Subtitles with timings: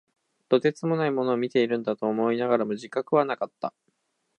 [0.49, 3.71] とてつもないものを見ているんだと思いながらも、自覚はなかった。